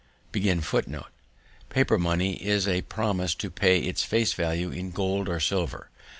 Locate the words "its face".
3.81-4.33